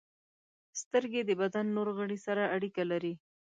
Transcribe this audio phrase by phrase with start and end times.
[0.81, 3.13] •سترګې د بدن نور غړي سره اړیکه لري.